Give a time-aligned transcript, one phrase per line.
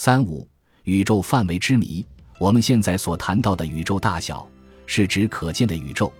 [0.00, 0.46] 三五，
[0.84, 2.06] 宇宙范围之谜。
[2.38, 4.48] 我们现在所谈到的宇宙大小，
[4.86, 6.12] 是指可见的宇宙，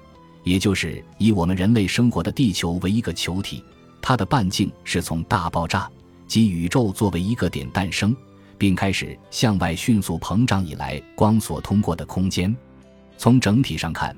[0.42, 3.62] 也就是以我们人类生活的地球为一个球体，
[4.02, 5.88] 它的半径是从大爆炸
[6.26, 8.16] 及宇宙作为一个点诞生，
[8.58, 12.52] 并开始向外迅速膨胀以来光所通过的空间。
[13.16, 14.12] 从整体上看，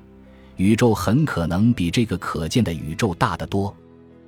[0.55, 3.71] 宇宙很可能比这个可见的宇宙大得多。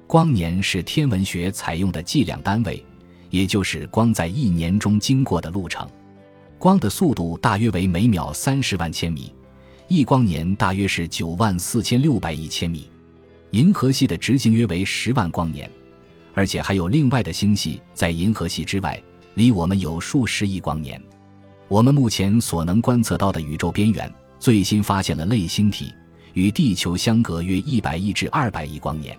[0.05, 2.86] 光年是天文学采用的计量单位，
[3.34, 5.89] 也就是光在一年中经过的路程。
[6.59, 9.33] 光的速度大约为每秒三十万千米，
[9.87, 12.87] 一光年大约是九万四千六百亿千米。
[13.50, 15.68] 银河系的直径约为十万光年，
[16.36, 19.01] 而且还有另外的星系在银河系之外，
[19.34, 21.01] 离我们有数十亿光年。
[21.68, 25.92] 我们目前所能观测到的宇宙边缘，最新发现了类星体，
[26.34, 29.18] 与地球相隔约一百亿至二百亿光年，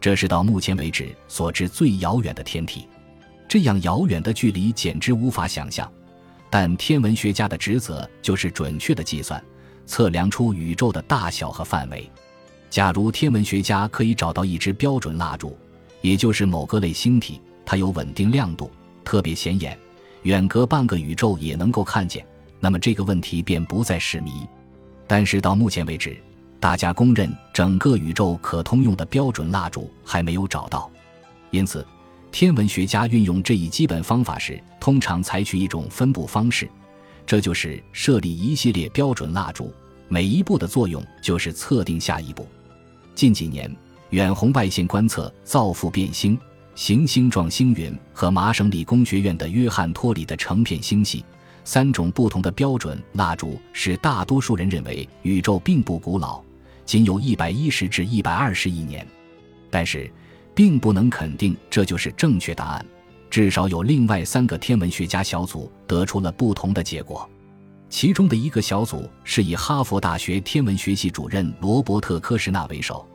[0.00, 2.88] 这是到目前为止所知最遥远的天体。
[3.52, 5.86] 这样遥远的距离简直无法想象。
[6.48, 9.44] 但天文学家的职责就是准确的计算、
[9.84, 12.10] 测量出宇宙的大小和范围。
[12.70, 15.54] 假如天文学家可以找到一支标准蜡烛，
[16.00, 18.70] 也就是某个类星体，它有稳定亮度，
[19.04, 19.78] 特别显眼，
[20.22, 22.26] 远隔半个宇宙也能够看见，
[22.58, 24.48] 那么这个问题便不再是谜。
[25.06, 26.16] 但是到目前为止，
[26.58, 30.90] 大家公认整个宇宙可通用的标准蜡烛还没有找到，
[31.50, 31.86] 因此。
[32.32, 36.66] 天文学家运用这一基本方法时，通常采取一种分布方式，
[37.26, 39.70] 这就是设立一系列标准蜡烛，
[40.08, 42.48] 每一步的作用就是测定下一步。
[43.14, 43.70] 近几年，
[44.10, 46.36] 远红外线观测造父变星、
[46.74, 51.22] 行星状星云和麻省理工学院的约翰托里的成片星系
[51.64, 56.42] 三种不同的标准蜡烛，使大多数人认为宇宙并不古老，
[56.86, 59.06] 仅有一百一十至一百二十亿年。
[59.70, 60.10] 但是。
[60.54, 62.86] 并不能肯定这就是正确答案，
[63.30, 67.28] 至少有另外三个天文学家小组得出了不同的结果。
[67.88, 73.06] 其中的一个小组是以哈佛大学天文学系主任罗伯特·科什纳为首，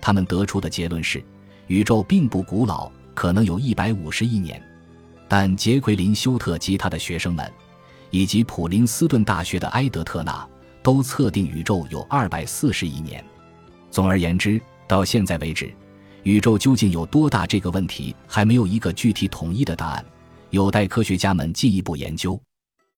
[0.00, 1.22] 他们得出的结论是，
[1.66, 4.62] 宇宙并不古老，可能有一百五十亿年。
[5.28, 7.50] 但杰奎琳·休特及他的学生们，
[8.10, 10.48] 以及普林斯顿大学的埃德特纳
[10.82, 13.22] 都测定宇宙有二百四十亿年。
[13.90, 15.70] 总而言之，到现在为止。
[16.24, 17.46] 宇宙究竟有多大？
[17.46, 20.04] 这个问题还没有一个具体统一的答案，
[20.50, 22.40] 有待科学家们进一步研究。